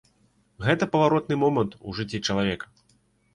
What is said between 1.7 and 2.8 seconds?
у жыцці чалавека.